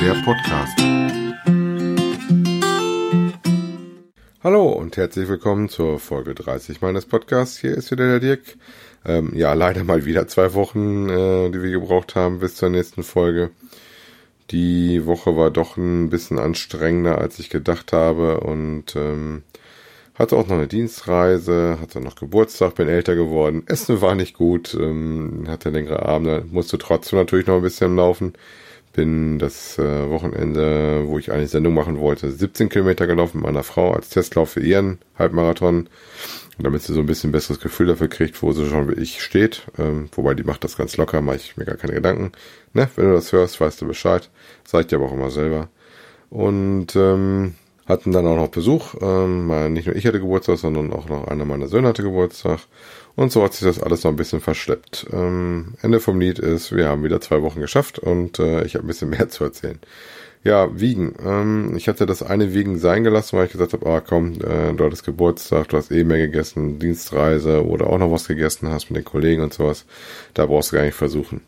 [0.00, 0.78] der Podcast.
[4.44, 7.58] Hallo und herzlich willkommen zur Folge 30 meines Podcasts.
[7.58, 8.42] Hier ist wieder der Dirk.
[9.04, 13.02] Ähm, ja, leider mal wieder zwei Wochen, äh, die wir gebraucht haben bis zur nächsten
[13.02, 13.50] Folge.
[14.52, 19.42] Die Woche war doch ein bisschen anstrengender, als ich gedacht habe und ähm,
[20.14, 23.64] hatte auch noch eine Dienstreise, hatte noch Geburtstag, bin älter geworden.
[23.66, 28.34] Essen war nicht gut, ähm, hatte längere Abende, musste trotzdem natürlich noch ein bisschen laufen.
[28.98, 33.62] Bin das äh, Wochenende, wo ich eigentlich Sendung machen wollte, 17 Kilometer gelaufen mit meiner
[33.62, 35.88] Frau als Testlauf für ihren Halbmarathon.
[36.58, 39.68] Damit sie so ein bisschen besseres Gefühl dafür kriegt, wo sie schon wie ich steht.
[39.78, 42.32] Ähm, wobei die macht das ganz locker, mache ich mir gar keine Gedanken.
[42.72, 42.88] Ne?
[42.96, 44.28] Wenn du das hörst, weißt du Bescheid.
[44.64, 45.68] Sag ich dir aber auch immer selber.
[46.28, 47.54] Und ähm,
[47.88, 48.94] hatten dann auch noch Besuch.
[49.00, 52.60] Ähm, nicht nur ich hatte Geburtstag, sondern auch noch einer meiner Söhne hatte Geburtstag.
[53.16, 55.06] Und so hat sich das alles noch ein bisschen verschleppt.
[55.12, 58.84] Ähm, Ende vom Lied ist, wir haben wieder zwei Wochen geschafft und äh, ich habe
[58.84, 59.78] ein bisschen mehr zu erzählen.
[60.44, 61.14] Ja, Wiegen.
[61.24, 64.72] Ähm, ich hatte das eine Wiegen sein gelassen, weil ich gesagt habe, ah komm, äh,
[64.72, 68.90] du hattest Geburtstag, du hast eh mehr gegessen, Dienstreise oder auch noch was gegessen hast
[68.90, 69.84] mit den Kollegen und sowas.
[70.34, 71.40] Da brauchst du gar nicht versuchen.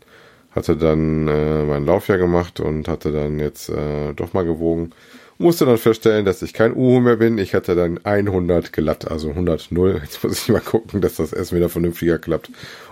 [0.50, 4.92] Hatte dann äh, mein Laufjahr gemacht und hatte dann jetzt äh, doch mal gewogen
[5.40, 7.38] musste dann feststellen, dass ich kein Uhu mehr bin.
[7.38, 10.00] Ich hatte dann 100 glatt, also 100 0.
[10.02, 12.50] Jetzt muss ich mal gucken, dass das Essen wieder vernünftiger klappt,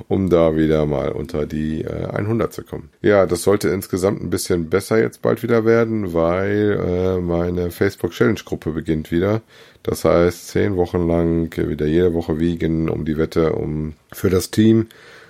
[0.09, 2.91] um da wieder mal unter die äh, 100 zu kommen.
[3.03, 8.13] Ja, das sollte insgesamt ein bisschen besser jetzt bald wieder werden, weil äh, meine Facebook
[8.13, 9.43] Challenge Gruppe beginnt wieder.
[9.83, 14.51] Das heißt, zehn Wochen lang wieder jede Woche wiegen um die Wette, um für das
[14.51, 14.89] Team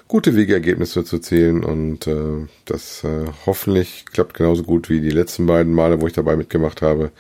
[0.09, 5.47] gute Wegeergebnisse zu zählen und äh, das äh, hoffentlich klappt genauso gut wie die letzten
[5.47, 7.13] beiden Male, wo ich dabei mitgemacht habe.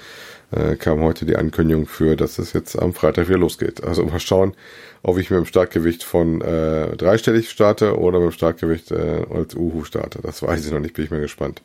[0.50, 3.84] Äh, kam heute die Ankündigung für, dass es jetzt am Freitag wieder losgeht.
[3.84, 4.54] Also mal schauen,
[5.02, 9.54] ob ich mit dem Startgewicht von äh, dreistellig starte oder mit dem Startgewicht äh, als
[9.54, 10.20] Uhu starte.
[10.22, 11.60] Das weiß ich noch nicht, bin ich mal gespannt.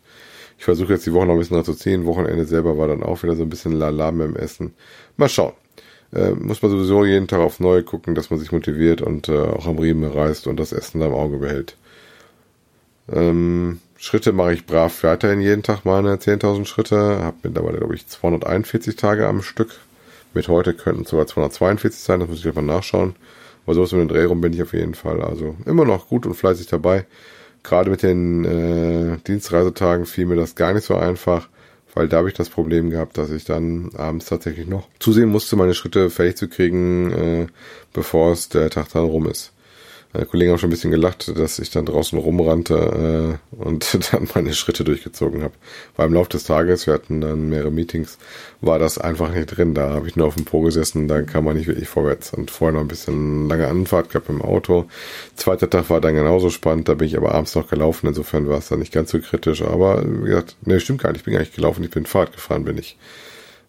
[0.58, 2.06] Ich versuche jetzt die Woche noch ein bisschen zu ziehen.
[2.06, 4.74] Wochenende selber war dann auch wieder so ein bisschen Lala im Essen.
[5.16, 5.54] Mal schauen
[6.14, 9.38] äh, muss man sowieso jeden Tag aufs Neue gucken, dass man sich motiviert und äh,
[9.38, 11.76] auch am Riemen reißt und das Essen da im Auge behält.
[13.12, 17.20] Ähm, Schritte mache ich brav weiterhin jeden Tag meine 10.000 Schritte.
[17.24, 19.80] Habe mittlerweile, glaube ich, 241 Tage am Stück.
[20.34, 23.16] Mit heute könnten es sogar 242 sein, das muss ich einfach nachschauen.
[23.66, 25.22] Aber sowas mit dem Dreh rum bin ich auf jeden Fall.
[25.22, 27.06] Also immer noch gut und fleißig dabei.
[27.64, 31.48] Gerade mit den äh, Dienstreisetagen fiel mir das gar nicht so einfach
[31.94, 35.56] weil da habe ich das Problem gehabt, dass ich dann abends tatsächlich noch zusehen musste,
[35.56, 37.48] meine Schritte fertig zu kriegen, äh,
[37.94, 39.52] bevor es der Tag dann rum ist.
[40.14, 44.30] Äh, Kollegen haben schon ein bisschen gelacht, dass ich dann draußen rumrannte äh, und dann
[44.36, 45.54] meine Schritte durchgezogen habe.
[45.96, 48.18] Weil im Laufe des Tages, wir hatten dann mehrere Meetings,
[48.62, 49.74] war das einfach nicht drin.
[49.74, 52.34] Da habe ich nur auf dem Po gesessen, da kam man nicht wirklich vorwärts.
[52.34, 54.86] Und vorher noch ein bisschen lange Anfahrt gehabt im Auto.
[55.36, 58.60] Zweiter Tag war dann genauso spannend, da bin ich aber abends noch gelaufen, insofern war
[58.60, 59.62] es dann nicht ganz so kritisch.
[59.64, 62.34] Aber wie gesagt, ne, stimmt gar nicht, ich bin gar nicht gelaufen, ich bin Fahrrad
[62.34, 62.98] gefahren, bin ich.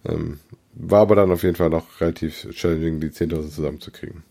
[0.07, 0.41] Ähm,
[0.75, 4.25] war aber dann auf jeden Fall noch relativ challenging, die 10.000 zusammenzukriegen.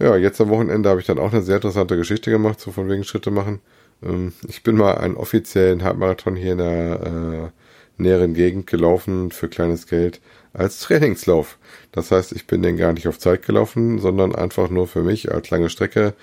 [0.00, 2.88] Ja, jetzt am Wochenende habe ich dann auch eine sehr interessante Geschichte gemacht, so von
[2.88, 3.60] wegen Schritte machen.
[4.02, 7.52] Ähm, ich bin mal einen offiziellen Halbmarathon hier in der
[7.98, 10.20] äh, näheren Gegend gelaufen für kleines Geld
[10.54, 11.58] als Trainingslauf.
[11.92, 15.32] Das heißt, ich bin den gar nicht auf Zeit gelaufen, sondern einfach nur für mich
[15.32, 16.14] als lange Strecke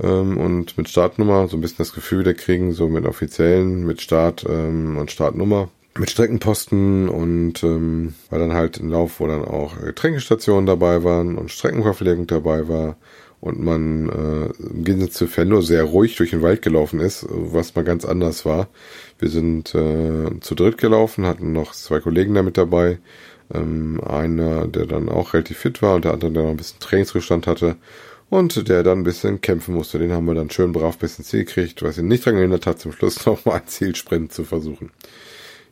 [0.00, 4.02] ähm, und mit Startnummer, so ein bisschen das Gefühl der kriegen, so mit offiziellen, mit
[4.02, 9.44] Start ähm, und Startnummer mit Streckenposten und ähm, war dann halt ein Lauf, wo dann
[9.44, 12.96] auch Getränkestationen dabei waren und Streckenverpflegung dabei war
[13.40, 17.74] und man äh, im Gegensatz zu Fenlo sehr ruhig durch den Wald gelaufen ist, was
[17.74, 18.68] mal ganz anders war.
[19.18, 22.98] Wir sind äh, zu dritt gelaufen, hatten noch zwei Kollegen da mit dabei.
[23.52, 26.78] Ähm, einer, der dann auch relativ fit war und der andere, der noch ein bisschen
[26.80, 27.76] Trainingszustand hatte
[28.30, 29.98] und der dann ein bisschen kämpfen musste.
[29.98, 32.66] Den haben wir dann schön brav bis ins Ziel gekriegt, was ihn nicht daran gehindert
[32.66, 34.90] hat, zum Schluss nochmal ein Zielsprint zu versuchen.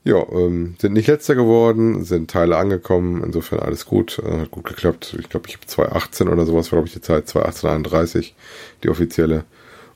[0.02, 4.64] Ja, ähm, sind nicht letzter geworden, sind Teile angekommen, insofern alles gut, äh, hat gut
[4.64, 5.14] geklappt.
[5.18, 8.32] Ich glaube, ich habe 2.18 oder sowas, glaube ich die Zeit, 2.18.31,
[8.82, 9.44] die offizielle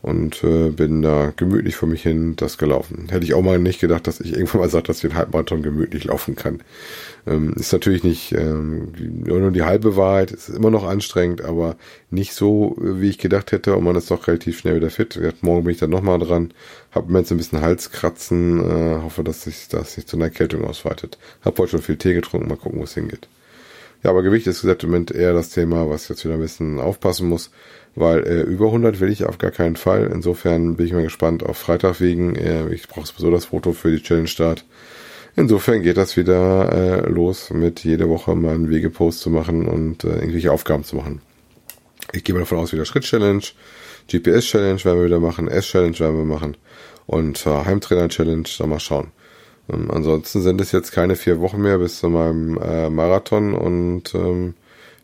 [0.04, 3.06] und äh, bin da gemütlich vor mich hin das gelaufen.
[3.10, 5.62] Hätte ich auch mal nicht gedacht, dass ich irgendwann mal sage, dass ich einen Halbmarathon
[5.62, 6.62] gemütlich laufen kann.
[7.26, 8.92] Ähm, ist natürlich nicht ähm,
[9.24, 11.76] nur die halbe Wahrheit, ist immer noch anstrengend, aber
[12.10, 15.18] nicht so, wie ich gedacht hätte und man ist doch relativ schnell wieder fit.
[15.40, 16.52] Morgen bin ich dann nochmal dran,
[16.90, 20.64] habe mir jetzt ein bisschen Halskratzen, äh, hoffe, dass sich das nicht zu einer Erkältung
[20.64, 21.16] ausweitet.
[21.42, 23.26] Hab heute schon viel Tee getrunken, mal gucken, wo es hingeht.
[24.04, 26.78] Ja, aber Gewicht ist gesagt im Moment eher das Thema, was jetzt wieder ein bisschen
[26.78, 27.50] aufpassen muss
[27.96, 30.10] weil äh, über 100 will ich auf gar keinen Fall.
[30.12, 32.34] Insofern bin ich mal gespannt auf Freitag wegen.
[32.34, 34.64] Äh, ich brauche sowieso das Foto für die Challenge Start.
[35.36, 40.04] Insofern geht das wieder äh, los, mit jede Woche mal einen Wegepost zu machen und
[40.04, 41.22] äh, irgendwelche Aufgaben zu machen.
[42.12, 43.42] Ich gehe mal davon aus, wieder Schritt-Challenge,
[44.08, 46.56] GPS-Challenge werden wir wieder machen, S-Challenge werden wir machen
[47.06, 49.10] und äh, Heimtrainer-Challenge, da mal schauen.
[49.72, 54.14] Ähm, ansonsten sind es jetzt keine vier Wochen mehr bis zu meinem äh, Marathon und
[54.14, 54.54] ähm,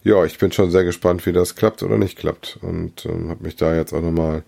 [0.02, 3.44] ja, ich bin schon sehr gespannt, wie das klappt oder nicht klappt und ähm, habe
[3.44, 4.42] mich da jetzt auch nochmal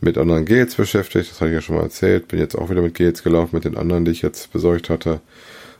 [0.00, 2.82] mit anderen Gels beschäftigt, das hatte ich ja schon mal erzählt, bin jetzt auch wieder
[2.82, 5.20] mit Gels gelaufen, mit den anderen, die ich jetzt besorgt hatte.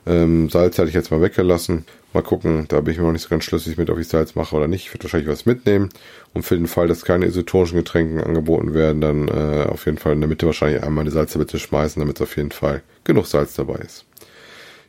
[0.05, 1.85] Ähm, Salz hatte ich jetzt mal weggelassen.
[2.13, 4.35] Mal gucken, da bin ich mir noch nicht so ganz schlüssig mit, ob ich Salz
[4.35, 4.87] mache oder nicht.
[4.87, 5.89] Ich werde wahrscheinlich was mitnehmen.
[6.33, 10.13] Und für den Fall, dass keine isotonischen Getränke angeboten werden, dann äh, auf jeden Fall
[10.13, 13.53] in der Mitte wahrscheinlich einmal eine Salztablette schmeißen, damit es auf jeden Fall genug Salz
[13.53, 14.05] dabei ist.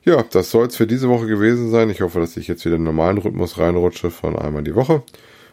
[0.04, 1.88] Ja, das soll es für diese Woche gewesen sein.
[1.90, 5.02] Ich hoffe, dass ich jetzt wieder in den normalen Rhythmus reinrutsche von einmal die Woche.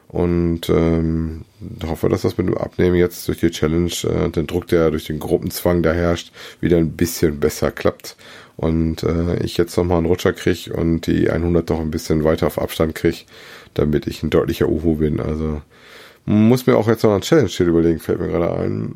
[0.09, 1.45] Und ähm,
[1.85, 5.05] hoffe, dass das mit dem Abnehmen jetzt durch die Challenge, äh, den Druck, der durch
[5.05, 8.15] den Gruppenzwang da herrscht, wieder ein bisschen besser klappt.
[8.57, 12.47] Und äh, ich jetzt nochmal einen Rutscher kriege und die 100 doch ein bisschen weiter
[12.47, 13.19] auf Abstand kriege,
[13.75, 15.19] damit ich ein deutlicher Uhu bin.
[15.19, 15.61] Also
[16.25, 18.91] muss mir auch jetzt noch ein Challenge-Schild überlegen, fällt mir gerade ein.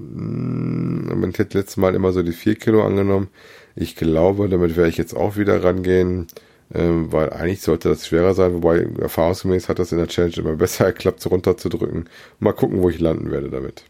[1.20, 3.30] Man hätte letztes Mal immer so die 4 Kilo angenommen.
[3.76, 6.28] Ich glaube, damit werde ich jetzt auch wieder rangehen
[6.74, 10.56] ähm, weil eigentlich sollte das schwerer sein, wobei erfahrungsgemäß hat das in der Challenge immer
[10.56, 12.10] besser geklappt, so runterzudrücken.
[12.40, 13.84] Mal gucken, wo ich landen werde damit.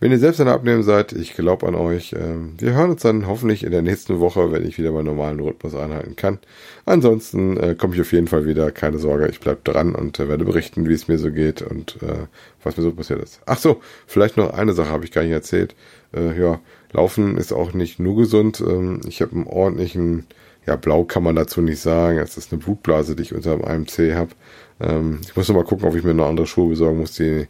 [0.00, 2.14] Wenn ihr selbst ein Abnehmen seid, ich glaube an euch.
[2.14, 5.40] Ähm, wir hören uns dann hoffentlich in der nächsten Woche, wenn ich wieder meinen normalen
[5.40, 6.38] Rhythmus einhalten kann.
[6.86, 10.26] Ansonsten äh, komme ich auf jeden Fall wieder, keine Sorge, ich bleibe dran und äh,
[10.26, 12.26] werde berichten, wie es mir so geht und äh,
[12.64, 13.40] was mir so passiert ist.
[13.44, 15.74] Ach so, vielleicht noch eine Sache habe ich gar nicht erzählt.
[16.14, 16.60] Äh, ja,
[16.92, 18.60] Laufen ist auch nicht nur gesund.
[18.60, 20.26] Ähm, ich habe einen ordentlichen
[20.66, 22.18] ja, blau kann man dazu nicht sagen.
[22.18, 24.30] Es ist eine Blutblase, die ich unter dem AMC habe.
[24.80, 27.46] Ähm, ich muss noch mal gucken, ob ich mir noch andere Schuhe besorgen muss, die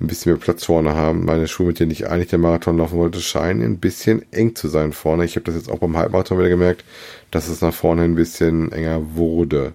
[0.00, 1.24] ein bisschen mehr Platz vorne haben.
[1.24, 4.68] Meine Schuhe, mit denen ich eigentlich den Marathon laufen wollte, scheinen ein bisschen eng zu
[4.68, 5.24] sein vorne.
[5.24, 6.84] Ich habe das jetzt auch beim Halbmarathon wieder gemerkt,
[7.30, 9.72] dass es nach vorne ein bisschen enger wurde.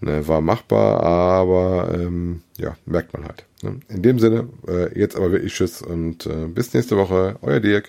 [0.00, 3.44] Ne, war machbar, aber ähm, ja, merkt man halt.
[3.64, 3.80] Ne?
[3.88, 7.36] In dem Sinne, äh, jetzt aber wirklich Tschüss und äh, bis nächste Woche.
[7.42, 7.86] Euer Dirk.